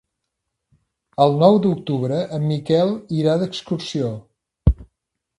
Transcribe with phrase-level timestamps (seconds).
[1.25, 4.09] El nou d'octubre en Miquel irà d'excursió.